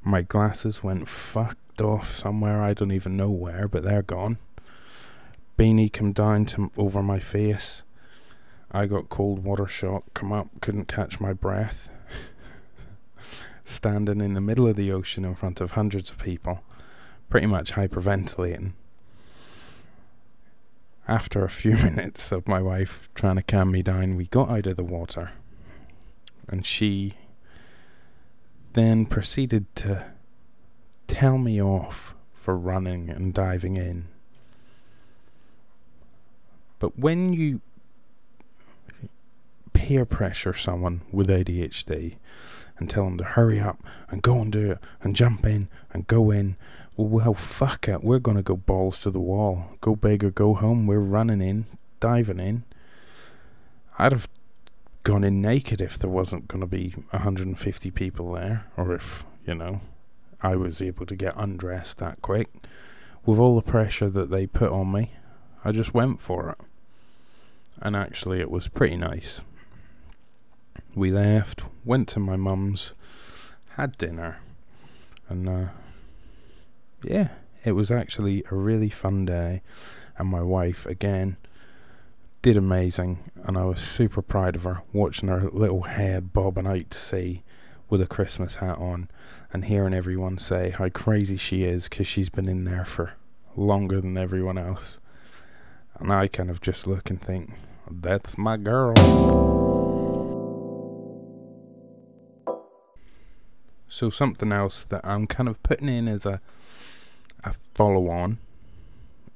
My 0.03 0.22
glasses 0.22 0.84
went 0.84 1.07
fucked 1.07 1.81
off 1.81 2.12
somewhere 2.12 2.62
I 2.62 2.74
don't 2.74 2.91
even 2.91 3.15
know 3.15 3.29
where, 3.29 3.67
but 3.67 3.84
they're 3.84 4.01
gone. 4.01 4.38
Beanie 5.57 5.91
came 5.91 6.12
down 6.12 6.46
to 6.48 6.72
over 6.77 7.01
my 7.01 7.19
face. 7.19 7.84
I 8.72 8.86
got 8.86 9.10
cold 9.10 9.44
water 9.44 9.68
shock, 9.68 10.14
come 10.14 10.32
up, 10.32 10.48
couldn't 10.62 10.88
catch 10.88 11.20
my 11.20 11.34
breath 11.34 11.90
standing 13.68 14.22
in 14.22 14.34
the 14.34 14.42
middle 14.42 14.68
of 14.68 14.76
the 14.76 14.92
ocean 14.92 15.26
in 15.26 15.36
front 15.36 15.60
of 15.60 15.72
hundreds 15.72 16.10
of 16.10 16.18
people, 16.18 16.62
pretty 17.30 17.48
much 17.48 17.74
hyperventilating. 17.74 18.72
after 21.08 21.46
a 21.46 21.50
few 21.50 21.76
minutes 21.78 22.32
of 22.32 22.48
my 22.48 22.62
wife 22.62 23.10
trying 23.16 23.36
to 23.36 23.44
calm 23.44 23.72
me 23.72 23.82
down, 23.82 24.16
we 24.16 24.26
got 24.28 24.50
out 24.50 24.68
of 24.68 24.76
the 24.76 24.84
water. 24.84 25.32
And 26.50 26.66
she 26.66 27.14
then 28.74 29.06
proceeded 29.06 29.74
to 29.78 30.06
tell 31.08 31.38
me 31.38 31.62
off 31.62 32.14
for 32.34 32.58
running 32.58 33.10
and 33.10 33.34
diving 33.34 33.78
in. 33.78 34.08
But 36.80 36.98
when 37.00 37.34
you 37.34 37.62
peer 39.88 40.06
pressure 40.06 40.53
someone 40.53 41.00
with 41.13 41.29
ADHD 41.29 42.17
and 42.77 42.89
tell 42.89 43.06
them 43.06 43.17
to 43.17 43.24
hurry 43.24 43.58
up 43.58 43.82
and 44.10 44.22
go 44.22 44.41
and 44.41 44.51
do 44.51 44.72
it 44.72 44.79
and 45.01 45.15
jump 45.15 45.46
in 45.46 45.70
and 45.94 46.08
go 46.08 46.29
in, 46.29 46.58
well, 46.98 47.34
fuck 47.34 47.88
it. 47.88 48.03
We're 48.03 48.20
going 48.20 48.36
to 48.36 48.44
go 48.44 48.58
balls 48.58 49.00
to 49.01 49.12
the 49.12 49.22
wall. 49.22 49.77
Go 49.79 49.96
big 49.96 50.25
or 50.25 50.29
go 50.29 50.56
home. 50.56 50.88
We're 50.88 51.00
running 51.00 51.39
in, 51.39 51.67
diving 52.01 52.41
in. 52.41 52.65
I'd 53.98 54.12
have 54.12 54.27
gone 55.03 55.24
in 55.24 55.41
naked 55.41 55.79
if 55.79 55.98
there 55.98 56.10
wasn't 56.10 56.50
going 56.50 56.60
to 56.60 56.67
be 56.67 56.94
150 57.12 57.89
people 57.91 58.34
there, 58.34 58.70
or 58.75 58.94
if, 58.94 59.24
you 59.46 59.56
know, 59.56 59.79
I 60.41 60.58
was 60.58 60.82
able 60.82 61.06
to 61.06 61.15
get 61.15 61.34
undressed 61.38 62.00
that 62.00 62.22
quick. 62.22 62.50
With 63.25 63.39
all 63.39 63.56
the 63.56 63.62
pressure 63.62 64.10
that 64.10 64.32
they 64.32 64.48
put 64.48 64.70
on 64.70 64.91
me, 64.91 65.13
I 65.63 65.72
just 65.72 65.94
went 65.94 66.20
for 66.20 66.50
it. 66.50 66.58
And 67.79 67.96
actually, 67.96 68.41
it 68.41 68.51
was 68.51 68.67
pretty 68.67 68.98
nice. 68.98 69.39
We 70.98 71.12
left, 71.12 71.62
went 71.86 72.08
to 72.10 72.20
my 72.20 72.38
mum's, 72.38 72.94
had 73.75 74.00
dinner, 74.00 74.39
and 75.30 75.48
uh, 75.48 75.66
yeah, 77.04 77.27
it 77.63 77.74
was 77.74 77.92
actually 77.92 78.44
a 78.50 78.56
really 78.56 78.89
fun 78.89 79.24
day. 79.24 79.62
And 80.18 80.27
my 80.27 80.42
wife, 80.42 80.88
again, 80.88 81.38
did 82.42 82.58
amazing. 82.58 83.30
And 83.44 83.60
I 83.60 83.66
was 83.66 83.80
super 83.80 84.24
proud 84.24 84.56
of 84.56 84.63
her, 84.63 84.82
watching 84.92 85.30
her 85.30 85.51
little 85.51 85.84
head 85.84 86.34
bobbing 86.34 86.66
out 86.66 86.89
to 86.89 86.98
sea 86.98 87.44
with 87.92 88.01
a 88.01 88.08
Christmas 88.08 88.56
hat 88.56 88.80
on 88.80 89.08
and 89.54 89.66
hearing 89.66 89.94
everyone 89.94 90.39
say 90.39 90.72
how 90.72 90.89
crazy 90.89 91.38
she 91.38 91.63
is 91.63 91.88
because 91.88 92.08
she's 92.08 92.30
been 92.30 92.50
in 92.50 92.66
there 92.66 92.86
for 92.86 93.13
longer 93.56 94.01
than 94.01 94.18
everyone 94.18 94.58
else. 94.58 94.98
And 96.00 96.12
I 96.12 96.27
kind 96.27 96.50
of 96.50 96.60
just 96.60 96.88
look 96.88 97.12
and 97.12 97.22
think, 97.22 97.54
that's 97.88 98.36
my 98.36 98.58
girl. 98.58 99.67
So 103.88 104.10
something 104.10 104.51
else 104.51 104.84
that 104.86 105.01
I'm 105.03 105.27
kind 105.27 105.48
of 105.48 105.62
putting 105.63 105.89
in 105.89 106.08
as 106.08 106.25
a 106.25 106.41
a 107.44 107.53
follow 107.74 108.10
on 108.10 108.38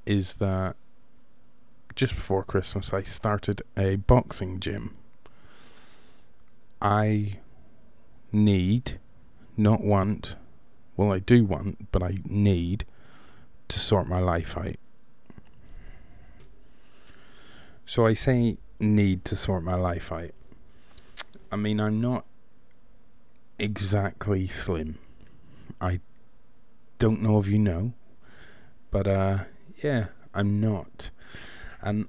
is 0.04 0.34
that 0.34 0.76
just 1.94 2.14
before 2.14 2.42
Christmas 2.42 2.92
I 2.92 3.02
started 3.02 3.62
a 3.76 3.96
boxing 3.96 4.60
gym. 4.60 4.96
I 6.80 7.38
need, 8.32 8.98
not 9.56 9.82
want, 9.82 10.36
well, 10.96 11.12
I 11.12 11.20
do 11.20 11.44
want, 11.44 11.92
but 11.92 12.02
I 12.02 12.18
need 12.24 12.84
to 13.68 13.78
sort 13.78 14.08
my 14.08 14.18
life 14.18 14.56
out. 14.56 14.76
So 17.86 18.06
I 18.06 18.14
say 18.14 18.56
need 18.80 19.24
to 19.26 19.36
sort 19.36 19.62
my 19.62 19.74
life 19.74 20.10
out. 20.10 20.32
I 21.52 21.56
mean, 21.56 21.78
I'm 21.78 22.00
not 22.00 22.24
exactly 23.62 24.48
slim. 24.48 24.98
I 25.80 26.00
don't 26.98 27.22
know 27.22 27.38
if 27.38 27.46
you 27.46 27.60
know, 27.60 27.92
but 28.90 29.06
uh, 29.06 29.44
yeah, 29.82 30.08
I'm 30.34 30.60
not. 30.60 31.10
And 31.80 32.08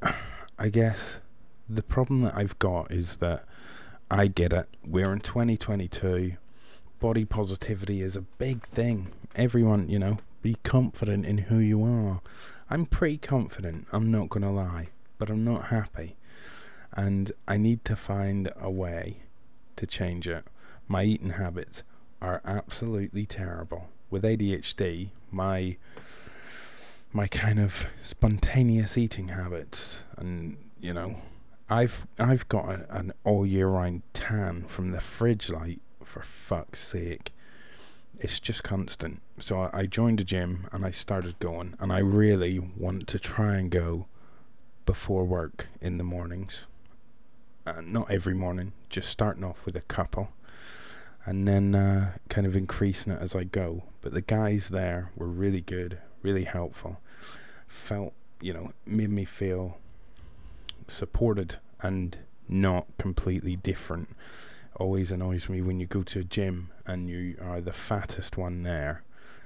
I 0.58 0.68
guess 0.68 1.18
the 1.68 1.82
problem 1.82 2.22
that 2.22 2.36
I've 2.36 2.56
got 2.60 2.92
is 2.92 3.16
that 3.16 3.44
I 4.08 4.28
get 4.28 4.52
it. 4.52 4.68
We're 4.86 5.12
in 5.12 5.18
2022. 5.18 6.36
Body 7.00 7.24
positivity 7.24 8.00
is 8.00 8.14
a 8.14 8.20
big 8.20 8.64
thing. 8.68 9.08
Everyone, 9.34 9.88
you 9.88 9.98
know, 9.98 10.18
be 10.42 10.56
confident 10.62 11.26
in 11.26 11.38
who 11.38 11.58
you 11.58 11.82
are. 11.82 12.20
I'm 12.70 12.86
pretty 12.86 13.18
confident, 13.18 13.88
I'm 13.90 14.12
not 14.12 14.28
going 14.28 14.44
to 14.44 14.50
lie, 14.50 14.90
but 15.18 15.28
I'm 15.28 15.42
not 15.42 15.66
happy. 15.66 16.14
And 16.92 17.32
I 17.48 17.56
need 17.56 17.84
to 17.86 17.96
find 17.96 18.52
a 18.56 18.70
way 18.70 19.22
to 19.80 19.86
change 19.86 20.28
it. 20.28 20.44
My 20.86 21.04
eating 21.04 21.30
habits 21.30 21.82
are 22.20 22.42
absolutely 22.44 23.24
terrible. 23.24 23.88
With 24.10 24.24
ADHD, 24.24 25.08
my 25.30 25.76
my 27.12 27.26
kind 27.26 27.58
of 27.58 27.86
spontaneous 28.04 28.96
eating 28.96 29.28
habits 29.28 29.96
and 30.16 30.56
you 30.80 30.94
know 30.94 31.16
I've 31.68 32.06
I've 32.18 32.46
got 32.48 32.68
a, 32.68 32.86
an 32.94 33.12
all 33.24 33.46
year 33.46 33.68
round 33.68 34.02
tan 34.12 34.64
from 34.68 34.92
the 34.92 35.00
fridge 35.00 35.48
light 35.48 35.80
for 36.04 36.22
fuck's 36.22 36.86
sake. 36.86 37.32
It's 38.18 38.38
just 38.38 38.62
constant. 38.62 39.22
So 39.38 39.62
I, 39.62 39.70
I 39.72 39.86
joined 39.86 40.20
a 40.20 40.24
gym 40.24 40.68
and 40.72 40.84
I 40.84 40.90
started 40.90 41.38
going 41.38 41.74
and 41.80 41.90
I 41.90 42.00
really 42.00 42.58
want 42.58 43.08
to 43.08 43.18
try 43.18 43.56
and 43.56 43.70
go 43.70 44.06
before 44.84 45.24
work 45.24 45.68
in 45.80 45.96
the 45.96 46.04
mornings. 46.04 46.66
Uh, 47.66 47.80
not 47.82 48.10
every 48.10 48.34
morning, 48.34 48.72
just 48.88 49.08
starting 49.10 49.44
off 49.44 49.64
with 49.66 49.76
a 49.76 49.82
couple 49.82 50.30
and 51.24 51.46
then 51.46 51.74
uh, 51.74 52.12
kind 52.28 52.46
of 52.46 52.56
increasing 52.56 53.12
it 53.12 53.20
as 53.20 53.34
I 53.34 53.44
go. 53.44 53.84
But 54.00 54.12
the 54.12 54.22
guys 54.22 54.70
there 54.70 55.10
were 55.14 55.28
really 55.28 55.60
good, 55.60 55.98
really 56.22 56.44
helpful. 56.44 57.00
Felt, 57.68 58.14
you 58.40 58.52
know, 58.52 58.72
made 58.86 59.10
me 59.10 59.24
feel 59.24 59.78
supported 60.88 61.56
and 61.80 62.18
not 62.48 62.86
completely 62.98 63.56
different. 63.56 64.16
Always 64.76 65.12
annoys 65.12 65.48
me 65.48 65.60
when 65.60 65.78
you 65.78 65.86
go 65.86 66.02
to 66.02 66.20
a 66.20 66.24
gym 66.24 66.70
and 66.86 67.08
you 67.08 67.36
are 67.40 67.60
the 67.60 67.72
fattest 67.72 68.36
one 68.36 68.62
there 68.62 69.02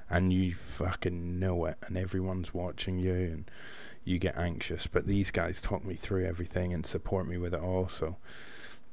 and 0.08 0.32
you 0.32 0.54
fucking 0.54 1.38
know 1.38 1.64
it 1.64 1.76
and 1.82 1.96
everyone's 1.96 2.54
watching 2.54 2.98
you 2.98 3.12
and 3.12 3.50
you 4.04 4.18
get 4.18 4.36
anxious. 4.36 4.86
But 4.86 5.06
these 5.06 5.30
guys 5.30 5.60
talk 5.60 5.84
me 5.84 5.94
through 5.94 6.26
everything 6.26 6.72
and 6.72 6.86
support 6.86 7.26
me 7.26 7.36
with 7.38 7.54
it 7.54 7.60
all. 7.60 7.88
So 7.88 8.16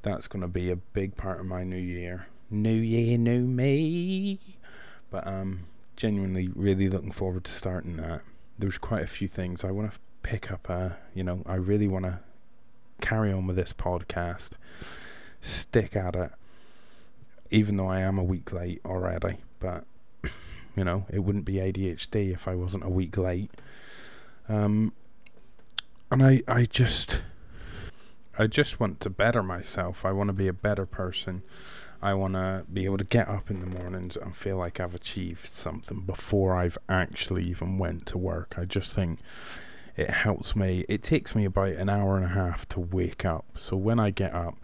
that's 0.01 0.27
going 0.27 0.41
to 0.41 0.47
be 0.47 0.69
a 0.71 0.75
big 0.75 1.15
part 1.15 1.39
of 1.39 1.45
my 1.45 1.63
new 1.63 1.77
year 1.77 2.27
new 2.51 2.73
year, 2.73 3.17
new 3.17 3.41
me. 3.41 4.39
But 5.09 5.25
um, 5.25 5.61
genuinely, 5.95 6.49
really 6.53 6.89
looking 6.89 7.11
forward 7.11 7.45
to 7.45 7.51
starting 7.51 7.97
that. 7.97 8.21
There's 8.59 8.77
quite 8.77 9.03
a 9.03 9.07
few 9.07 9.27
things 9.27 9.63
I 9.63 9.71
want 9.71 9.93
to 9.93 9.99
pick 10.21 10.51
up. 10.51 10.69
Uh, 10.69 10.89
you 11.15 11.23
know, 11.23 11.41
I 11.45 11.55
really 11.55 11.87
want 11.87 12.05
to 12.05 12.19
carry 12.99 13.31
on 13.31 13.47
with 13.47 13.55
this 13.55 13.73
podcast, 13.73 14.51
stick 15.41 15.95
at 15.95 16.15
it, 16.15 16.31
even 17.49 17.77
though 17.77 17.87
I 17.87 18.01
am 18.01 18.19
a 18.19 18.23
week 18.23 18.51
late 18.51 18.81
already. 18.85 19.37
But 19.59 19.85
you 20.75 20.83
know, 20.83 21.05
it 21.09 21.19
wouldn't 21.19 21.45
be 21.45 21.53
ADHD 21.53 22.33
if 22.33 22.47
I 22.47 22.55
wasn't 22.55 22.83
a 22.83 22.89
week 22.89 23.17
late. 23.17 23.51
Um, 24.47 24.93
and 26.11 26.21
I, 26.21 26.43
I 26.47 26.65
just, 26.65 27.21
I 28.37 28.47
just 28.47 28.79
want 28.79 28.99
to 28.99 29.09
better 29.09 29.41
myself. 29.41 30.05
I 30.05 30.11
want 30.11 30.27
to 30.27 30.33
be 30.33 30.49
a 30.49 30.53
better 30.53 30.85
person. 30.85 31.41
I 32.01 32.13
want 32.15 32.33
to 32.33 32.65
be 32.71 32.85
able 32.85 32.97
to 32.97 33.05
get 33.05 33.29
up 33.29 33.49
in 33.49 33.61
the 33.61 33.65
mornings 33.65 34.17
and 34.17 34.35
feel 34.35 34.57
like 34.57 34.79
I've 34.79 34.95
achieved 34.95 35.53
something 35.53 36.01
before 36.01 36.55
I've 36.55 36.77
actually 36.89 37.45
even 37.45 37.77
went 37.77 38.05
to 38.07 38.17
work. 38.17 38.55
I 38.57 38.65
just 38.65 38.93
think 38.93 39.19
it 39.95 40.09
helps 40.09 40.55
me. 40.55 40.83
It 40.89 41.03
takes 41.03 41.33
me 41.33 41.45
about 41.45 41.69
an 41.69 41.89
hour 41.89 42.17
and 42.17 42.25
a 42.25 42.29
half 42.29 42.67
to 42.69 42.79
wake 42.79 43.23
up. 43.23 43.45
So 43.55 43.77
when 43.77 43.99
I 43.99 44.09
get 44.09 44.33
up, 44.33 44.57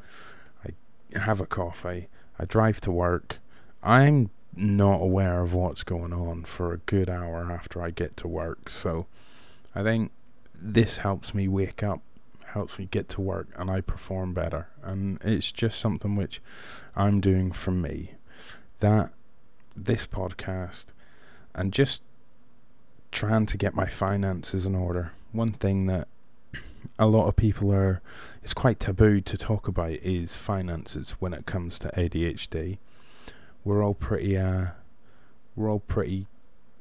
I 0.65 0.71
have 1.17 1.39
a 1.39 1.45
coffee, 1.45 2.09
I 2.37 2.45
drive 2.45 2.81
to 2.81 2.91
work. 2.91 3.37
I'm 3.81 4.31
not 4.55 5.01
aware 5.01 5.43
of 5.43 5.53
what's 5.53 5.83
going 5.83 6.11
on 6.11 6.43
for 6.43 6.73
a 6.73 6.77
good 6.79 7.09
hour 7.09 7.51
after 7.51 7.81
I 7.81 7.91
get 7.91 8.17
to 8.17 8.27
work. 8.27 8.69
So 8.69 9.05
I 9.75 9.83
think 9.83 10.11
this 10.61 10.97
helps 10.97 11.33
me 11.33 11.47
wake 11.47 11.83
up 11.83 12.01
helps 12.57 12.79
me 12.79 12.87
get 12.89 13.09
to 13.09 13.21
work 13.21 13.47
and 13.55 13.69
I 13.69 13.81
perform 13.81 14.33
better. 14.33 14.67
And 14.81 15.19
it's 15.23 15.51
just 15.51 15.79
something 15.79 16.15
which 16.15 16.41
I'm 16.95 17.19
doing 17.19 17.51
for 17.51 17.71
me. 17.71 18.13
That 18.79 19.11
this 19.75 20.07
podcast 20.07 20.85
and 21.53 21.71
just 21.71 22.01
trying 23.11 23.45
to 23.47 23.57
get 23.57 23.75
my 23.75 23.87
finances 23.87 24.65
in 24.65 24.75
order. 24.75 25.11
One 25.31 25.53
thing 25.53 25.85
that 25.87 26.07
a 26.97 27.05
lot 27.05 27.27
of 27.27 27.35
people 27.35 27.71
are 27.71 28.01
it's 28.41 28.53
quite 28.53 28.79
taboo 28.79 29.21
to 29.21 29.37
talk 29.37 29.67
about 29.67 29.91
is 29.91 30.35
finances 30.35 31.11
when 31.19 31.33
it 31.33 31.45
comes 31.45 31.77
to 31.79 31.89
ADHD. 31.89 32.77
We're 33.63 33.83
all 33.83 33.93
pretty 33.93 34.37
uh 34.37 34.67
we're 35.55 35.69
all 35.69 35.79
pretty 35.79 36.27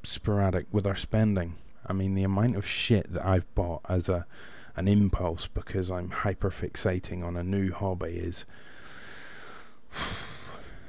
sporadic 0.03 0.67
with 0.71 0.87
our 0.87 0.97
spending. 0.97 1.57
I 1.87 1.93
mean 1.93 2.15
the 2.15 2.25
amount 2.25 2.57
of 2.57 2.67
shit 2.67 3.13
that 3.13 3.25
I've 3.25 3.53
bought 3.55 3.83
as 3.89 4.09
a 4.09 4.27
an 4.77 4.89
impulse 4.89 5.47
because 5.47 5.91
I'm 5.91 6.11
hyper 6.11 6.51
fixating 6.51 7.25
on 7.25 7.37
a 7.37 7.43
new 7.43 7.73
hobby 7.73 8.19
is 8.19 8.45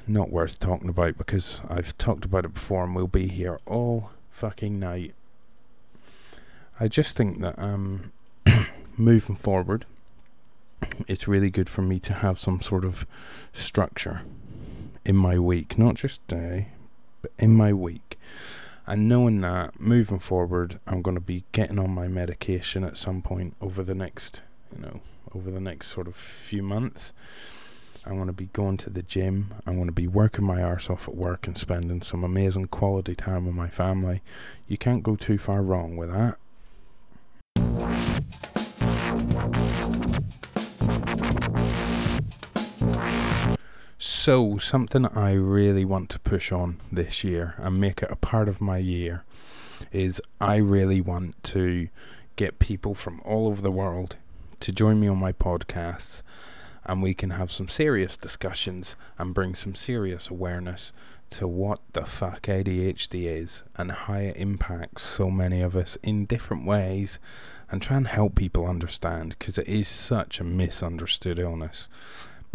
not 0.08 0.30
worth 0.30 0.60
talking 0.60 0.89
about 0.89 1.18
because 1.18 1.62
I've 1.70 1.98
talked 1.98 2.25
about 2.25 2.46
it 2.46 2.54
before 2.54 2.84
and 2.84 2.96
we'll 2.96 3.08
be 3.08 3.27
here 3.27 3.60
all 3.66 4.12
fucking 4.32 4.77
night. 4.77 5.13
I 6.80 6.88
just 6.88 7.16
think 7.16 7.39
that 7.42 7.58
um, 7.58 8.12
moving 8.98 9.36
forward, 9.36 9.86
it's 11.08 11.27
really 11.27 11.50
good 11.50 11.70
for 11.70 11.82
me 11.82 12.00
to 12.01 12.13
have 12.13 12.39
some 12.39 12.62
sort 12.62 12.86
of 12.86 13.06
structure 13.54 14.22
in 15.06 15.16
my 15.16 15.39
week, 15.39 15.77
not 15.77 15.96
just 15.96 16.25
day, 16.27 16.68
but 17.22 17.32
in 17.39 17.54
my 17.54 17.72
week. 17.72 18.20
And 18.88 19.10
knowing 19.10 19.41
that 19.41 19.79
moving 19.82 20.20
forward, 20.20 20.79
I'm 20.88 21.01
going 21.01 21.15
to 21.15 21.22
be 21.22 21.44
getting 21.51 21.77
on 21.77 21.91
my 21.91 22.08
medication 22.08 22.86
at 22.86 22.98
some 22.98 23.22
point 23.22 23.56
over 23.60 23.84
the 23.84 23.94
next, 23.94 24.41
you 24.74 24.82
know, 24.82 25.01
over 25.36 25.51
the 25.51 25.60
next 25.60 25.88
sort 25.88 26.08
of 26.08 26.15
few 26.15 26.63
months. 26.63 27.12
I'm 28.06 28.15
going 28.15 28.27
to 28.27 28.34
be 28.34 28.46
going 28.53 28.77
to 28.77 28.89
the 28.89 29.03
gym. 29.03 29.53
I'm 29.65 29.75
going 29.75 29.88
to 29.88 29.91
be 29.91 30.08
working 30.08 30.46
my 30.46 30.63
arse 30.63 30.89
off 30.89 31.10
at 31.10 31.15
work 31.15 31.46
and 31.46 31.58
spending 31.58 32.01
some 32.01 32.24
amazing 32.24 32.67
quality 32.67 33.13
time 33.13 33.46
with 33.46 33.56
my 33.56 33.67
family. 33.67 34.22
You 34.70 34.77
can't 34.77 35.03
go 35.03 35.17
too 35.17 35.38
far 35.38 35.62
wrong 35.62 35.98
with 35.98 36.10
that. 36.10 36.38
So, 44.28 44.58
something 44.58 45.06
I 45.06 45.32
really 45.36 45.86
want 45.86 46.10
to 46.10 46.20
push 46.20 46.52
on 46.52 46.82
this 46.92 47.24
year 47.24 47.56
and 47.60 47.80
make 47.80 48.04
it 48.04 48.12
a 48.12 48.18
part 48.18 48.50
of 48.50 48.60
my 48.60 48.78
year 48.78 49.24
is 49.94 50.22
I 50.42 50.58
really 50.58 51.00
want 51.00 51.42
to 51.56 51.88
get 52.36 52.60
people 52.60 52.94
from 52.94 53.22
all 53.24 53.48
over 53.48 53.62
the 53.62 53.72
world 53.72 54.18
to 54.60 54.74
join 54.74 55.00
me 55.00 55.08
on 55.08 55.18
my 55.18 55.32
podcasts 55.32 56.24
and 56.84 57.02
we 57.02 57.14
can 57.14 57.30
have 57.30 57.54
some 57.54 57.70
serious 57.70 58.18
discussions 58.18 58.98
and 59.18 59.34
bring 59.34 59.56
some 59.56 59.76
serious 59.76 60.28
awareness 60.28 60.92
to 61.30 61.48
what 61.48 61.80
the 61.94 62.06
fuck 62.06 62.42
ADHD 62.42 63.28
is 63.28 63.64
and 63.78 63.94
how 63.94 64.16
it 64.16 64.36
impacts 64.36 65.04
so 65.04 65.32
many 65.32 65.62
of 65.62 65.74
us 65.74 65.98
in 66.04 66.26
different 66.26 66.66
ways 66.66 67.18
and 67.72 67.82
try 67.82 67.96
and 67.96 68.08
help 68.08 68.36
people 68.36 68.68
understand 68.68 69.38
because 69.40 69.58
it 69.58 69.70
is 69.70 69.88
such 69.88 70.42
a 70.42 70.44
misunderstood 70.44 71.40
illness. 71.40 71.88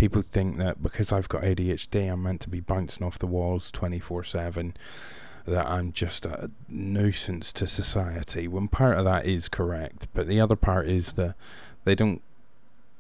People 0.02 0.22
think 0.22 0.56
that 0.56 0.82
because 0.82 1.12
I've 1.12 1.28
got 1.28 1.42
ADHD, 1.42 2.12
I'm 2.12 2.24
meant 2.24 2.40
to 2.40 2.48
be 2.48 2.58
bouncing 2.58 3.06
off 3.06 3.20
the 3.20 3.26
walls 3.28 3.70
24 3.70 4.24
7, 4.24 4.74
that 5.46 5.64
I'm 5.64 5.92
just 5.92 6.26
a 6.26 6.50
nuisance 6.68 7.52
to 7.52 7.68
society. 7.68 8.48
When 8.48 8.66
part 8.66 8.98
of 8.98 9.04
that 9.04 9.26
is 9.26 9.48
correct, 9.48 10.08
but 10.12 10.26
the 10.26 10.40
other 10.40 10.56
part 10.56 10.88
is 10.88 11.12
that 11.12 11.36
they 11.84 11.94
don't 11.94 12.20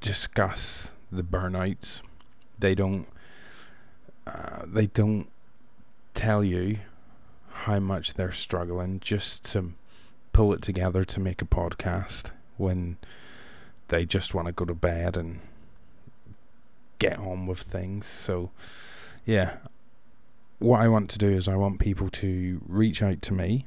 discuss 0.00 0.92
the 1.10 1.24
burnouts. 1.24 2.02
They 2.56 2.76
don't. 2.76 3.08
Uh, 4.24 4.62
they 4.64 4.86
don't 4.86 5.26
tell 6.14 6.44
you 6.44 6.78
how 7.50 7.80
much 7.80 8.14
they're 8.14 8.30
struggling 8.30 9.00
just 9.00 9.44
to 9.46 9.72
pull 10.32 10.52
it 10.52 10.62
together 10.62 11.04
to 11.06 11.18
make 11.18 11.42
a 11.42 11.46
podcast 11.46 12.30
when 12.58 12.96
they 13.88 14.04
just 14.04 14.34
want 14.34 14.46
to 14.46 14.52
go 14.52 14.64
to 14.64 14.72
bed 14.72 15.16
and 15.16 15.40
get 17.02 17.18
on 17.18 17.46
with 17.46 17.60
things. 17.60 18.06
So, 18.06 18.50
yeah, 19.24 19.56
what 20.58 20.80
I 20.80 20.88
want 20.88 21.10
to 21.10 21.18
do 21.18 21.28
is 21.28 21.48
I 21.48 21.56
want 21.56 21.80
people 21.80 22.08
to 22.10 22.62
reach 22.66 23.02
out 23.02 23.22
to 23.22 23.34
me 23.34 23.66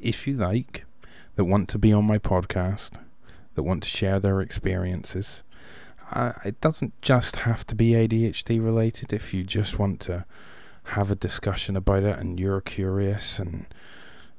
if 0.00 0.26
you 0.26 0.34
like, 0.36 0.84
that 1.36 1.44
want 1.44 1.68
to 1.70 1.78
be 1.78 1.92
on 1.92 2.04
my 2.04 2.18
podcast, 2.18 2.92
that 3.54 3.62
want 3.62 3.84
to 3.84 3.88
share 3.88 4.18
their 4.18 4.40
experiences. 4.40 5.42
Uh, 6.10 6.32
it 6.44 6.60
doesn't 6.60 7.00
just 7.00 7.36
have 7.36 7.66
to 7.66 7.74
be 7.74 7.92
ADHD 7.92 8.62
related. 8.62 9.12
If 9.12 9.32
you 9.32 9.44
just 9.44 9.78
want 9.78 10.00
to 10.00 10.26
have 10.84 11.10
a 11.10 11.16
discussion 11.16 11.76
about 11.76 12.02
it 12.02 12.18
and 12.18 12.38
you're 12.38 12.60
curious 12.60 13.38
and 13.38 13.66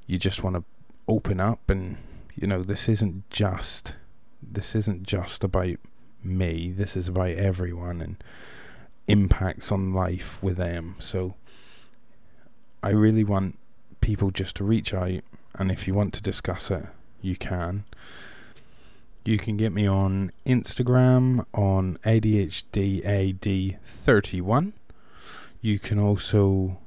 you 0.06 0.18
just 0.18 0.44
want 0.44 0.56
to 0.56 0.64
open 1.08 1.40
up 1.40 1.68
and 1.70 1.96
you 2.34 2.46
know 2.46 2.62
this 2.62 2.88
isn't 2.88 3.28
just 3.30 3.94
this 4.42 4.74
isn't 4.74 5.02
just 5.04 5.42
about 5.42 5.76
me 6.24 6.72
this 6.72 6.96
is 6.96 7.08
about 7.08 7.30
everyone 7.30 8.00
and 8.00 8.16
impacts 9.06 9.70
on 9.70 9.92
life 9.92 10.42
with 10.42 10.56
them 10.56 10.96
so 10.98 11.34
i 12.82 12.88
really 12.88 13.24
want 13.24 13.58
people 14.00 14.30
just 14.30 14.56
to 14.56 14.64
reach 14.64 14.94
out 14.94 15.20
and 15.54 15.70
if 15.70 15.86
you 15.86 15.94
want 15.94 16.14
to 16.14 16.22
discuss 16.22 16.70
it 16.70 16.86
you 17.20 17.36
can 17.36 17.84
you 19.24 19.38
can 19.38 19.56
get 19.56 19.72
me 19.72 19.86
on 19.86 20.32
instagram 20.46 21.44
on 21.52 21.98
adhdad31 22.04 24.72
you 25.60 25.78
can 25.78 25.98
also 25.98 26.78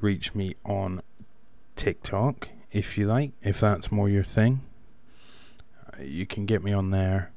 reach 0.00 0.34
me 0.34 0.56
on 0.64 1.00
tiktok 1.76 2.48
if 2.70 2.98
you 2.98 3.06
like, 3.06 3.32
if 3.42 3.60
that's 3.60 3.90
more 3.90 4.08
your 4.08 4.24
thing. 4.24 4.60
Uh, 5.86 6.02
you 6.02 6.26
can 6.26 6.46
get 6.46 6.62
me 6.62 6.72
on 6.72 6.90
there. 6.90 7.32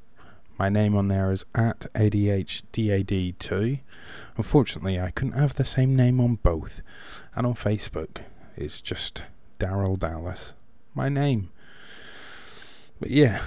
My 0.62 0.68
name 0.68 0.94
on 0.94 1.08
there 1.08 1.32
is 1.32 1.44
at 1.56 1.92
ADHDAD2. 1.92 3.80
Unfortunately, 4.36 5.00
I 5.00 5.10
couldn't 5.10 5.36
have 5.36 5.56
the 5.56 5.64
same 5.64 5.96
name 5.96 6.20
on 6.20 6.36
both. 6.36 6.82
And 7.34 7.44
on 7.48 7.54
Facebook, 7.54 8.18
it's 8.56 8.80
just 8.80 9.24
Daryl 9.58 9.98
Dallas. 9.98 10.52
My 10.94 11.08
name. 11.08 11.50
But 13.00 13.10
yeah, 13.10 13.42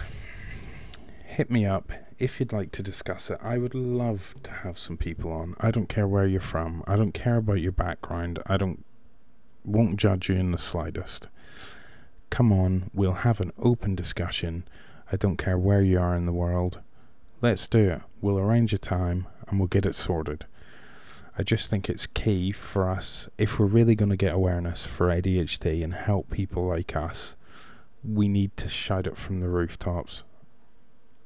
hit 1.24 1.50
me 1.50 1.66
up 1.66 1.90
if 2.20 2.42
you'd 2.42 2.52
like 2.52 2.74
to 2.74 2.84
discuss 2.84 3.30
it. 3.30 3.40
I 3.42 3.60
would 3.60 3.76
love 3.76 4.36
to 4.44 4.52
have 4.52 4.78
some 4.78 4.98
people 4.98 5.32
on. 5.32 5.56
I 5.62 5.72
don't 5.72 5.88
care 5.88 6.10
where 6.10 6.28
you're 6.28 6.42
from. 6.42 6.84
I 6.86 6.98
don't 6.98 7.14
care 7.14 7.38
about 7.38 7.62
your 7.62 7.72
background. 7.72 8.40
I 8.46 8.58
don't 8.58 8.84
won't 9.64 9.96
judge 9.96 10.28
you 10.28 10.36
in 10.36 10.52
the 10.52 10.58
slightest 10.58 11.30
come 12.30 12.52
on, 12.52 12.90
we'll 12.94 13.14
have 13.14 13.40
an 13.40 13.54
open 13.58 13.96
discussion. 13.96 14.68
I 15.10 15.16
don't 15.16 15.38
care 15.38 15.58
where 15.58 15.82
you 15.82 15.98
are 16.00 16.14
in 16.16 16.26
the 16.26 16.34
world. 16.34 16.82
Let's 17.46 17.68
do 17.68 17.92
it. 17.92 18.02
We'll 18.22 18.40
arrange 18.40 18.74
a 18.74 18.80
time 18.80 19.28
and 19.48 19.60
we'll 19.60 19.68
get 19.68 19.86
it 19.86 19.94
sorted. 19.94 20.48
I 21.38 21.44
just 21.44 21.68
think 21.68 21.88
it's 21.88 22.08
key 22.08 22.52
for 22.52 22.90
us, 22.90 23.30
if 23.38 23.60
we're 23.60 23.68
really 23.68 23.94
going 23.94 24.10
to 24.10 24.18
get 24.18 24.34
awareness 24.34 24.88
for 24.88 25.10
ADHD 25.10 25.84
and 25.84 25.94
help 25.94 26.32
people 26.32 26.66
like 26.66 26.96
us, 26.96 27.36
we 28.04 28.28
need 28.28 28.58
to 28.58 28.68
shout 28.68 29.06
it 29.06 29.16
from 29.16 29.42
the 29.42 29.48
rooftops. 29.48 30.24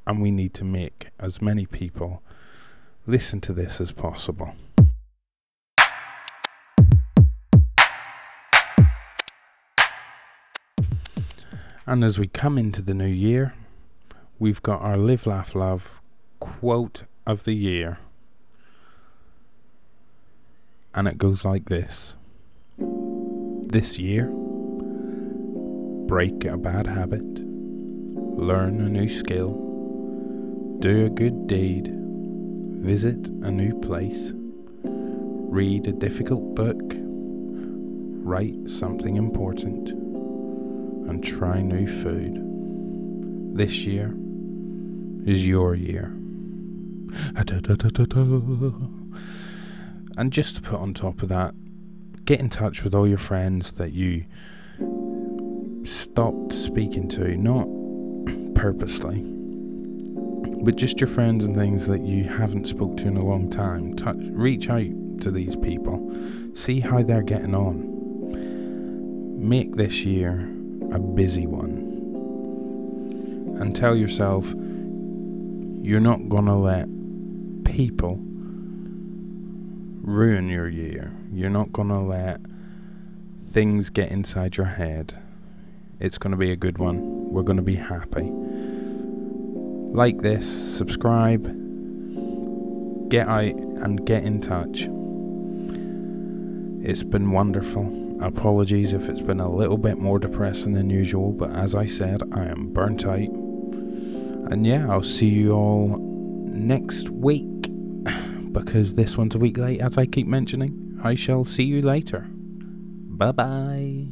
And 0.06 0.22
we 0.22 0.30
need 0.30 0.54
to 0.56 0.66
make 0.66 1.08
as 1.22 1.42
many 1.42 1.66
people 1.66 2.22
listen 3.08 3.40
to 3.40 3.54
this 3.54 3.80
as 3.80 3.94
possible. 3.94 4.56
And 11.88 12.04
as 12.04 12.20
we 12.20 12.28
come 12.28 12.58
into 12.58 12.82
the 12.82 12.94
new 12.94 13.06
year, 13.06 13.54
we've 14.38 14.62
got 14.62 14.82
our 14.82 14.98
Live, 14.98 15.26
Laugh, 15.26 15.56
Love 15.56 15.99
quote 16.39 17.04
of 17.25 17.43
the 17.43 17.54
year. 17.54 17.99
And 20.93 21.08
it 21.08 21.17
goes 21.17 21.45
like 21.45 21.69
this 21.69 22.15
This 22.78 23.97
year, 23.97 24.30
break 26.08 26.43
a 26.45 26.58
bad 26.58 26.88
habit, 26.88 27.23
learn 27.23 28.82
a 28.82 28.89
new 28.89 29.08
skill, 29.08 29.54
do 30.80 31.06
a 31.06 31.10
good 31.10 31.47
deed, 31.47 31.89
visit 32.82 33.28
a 33.43 33.52
new 33.52 33.80
place, 33.80 34.32
read 34.84 35.88
a 35.88 35.91
difficult 35.91 36.56
book, 36.56 36.82
write 38.23 38.67
something 38.67 39.17
important 39.17 39.89
and 39.89 41.23
try 41.23 41.62
new 41.62 41.88
food. 42.02 42.39
This 43.56 43.86
year 43.86 44.15
is 45.25 45.45
your 45.45 45.75
year. 45.75 46.19
And 50.18 50.34
just 50.34 50.56
to 50.56 50.62
put 50.62 50.80
on 50.80 50.94
top 50.94 51.22
of 51.22 51.30
that, 51.30 51.54
get 52.26 52.39
in 52.39 52.50
touch 52.50 52.84
with 52.84 52.94
all 52.94 53.08
your 53.08 53.18
friends 53.18 53.72
that 53.74 53.94
you 53.94 54.26
stopped 55.86 56.54
speaking 56.54 57.08
to, 57.10 57.38
not 57.38 57.68
purposely, 58.54 59.24
but 60.62 60.76
just 60.76 61.00
your 61.00 61.08
friends 61.08 61.44
and 61.44 61.56
things 61.56 61.88
that 61.88 62.02
you 62.02 62.26
haven't 62.26 62.68
spoke 62.68 62.98
to 62.98 63.08
in 63.08 63.15
a 63.15 63.24
long 63.24 63.50
time. 63.50 63.96
Touch, 63.96 64.18
reach 64.20 64.70
out 64.70 65.22
to 65.22 65.32
these 65.32 65.56
people, 65.56 66.12
see 66.54 66.82
how 66.82 67.02
they're 67.02 67.24
getting 67.24 67.56
on. 67.56 67.88
Make 69.39 69.78
this 69.78 70.04
year 70.04 70.50
a 70.92 71.00
busy 71.00 71.48
one. 71.48 71.88
And 73.60 73.76
tell 73.76 73.96
yourself 73.96 74.54
you're 75.82 76.02
not 76.02 76.28
going 76.28 76.46
to 76.46 76.56
let 76.56 76.88
people 77.70 78.18
ruin 80.02 80.50
your 80.50 80.68
year. 80.68 81.16
You're 81.32 81.50
not 81.50 81.72
going 81.72 81.90
to 81.90 82.00
let 82.00 82.42
things 83.52 83.90
get 83.90 84.12
inside 84.12 84.58
your 84.58 84.68
head. 84.68 85.18
It's 86.00 86.18
going 86.18 86.32
to 86.32 86.38
be 86.38 86.52
a 86.52 86.56
good 86.56 86.78
one. 86.78 87.32
We're 87.32 87.44
going 87.44 87.58
to 87.58 87.64
be 87.64 87.76
happy. 87.76 88.30
Like 89.94 90.22
this, 90.22 90.48
subscribe, 90.78 91.44
get 93.10 93.28
out 93.28 93.44
and 93.44 94.06
get 94.06 94.24
in 94.24 94.42
touch. 94.42 94.88
It's 96.82 97.04
been 97.04 97.32
wonderful 97.32 98.10
Apologies 98.22 98.92
if 98.92 99.08
it's 99.08 99.22
been 99.22 99.40
a 99.40 99.50
little 99.50 99.78
bit 99.78 99.98
more 99.98 100.20
depressing 100.20 100.74
than 100.74 100.90
usual, 100.90 101.32
but 101.32 101.52
as 101.52 101.74
I 101.74 101.86
said, 101.86 102.22
I 102.34 102.44
am 102.48 102.74
burnt 102.74 103.06
out. 103.06 103.18
And 104.52 104.68
yeah, 104.68 104.92
I'll 104.92 105.04
see 105.04 105.30
you 105.30 105.52
all 105.54 105.98
next 106.00 107.10
week 107.10 107.59
because 108.52 108.96
this 108.96 109.18
one's 109.18 109.36
a 109.36 109.40
week 109.40 109.58
late, 109.58 109.82
as 109.82 109.98
I 109.98 110.06
keep 110.06 110.28
mentioning. 110.28 111.00
I 111.04 111.16
shall 111.16 111.46
see 111.46 111.64
you 111.64 111.82
later. 111.82 112.28
Bye 112.32 113.32
bye. 113.32 114.08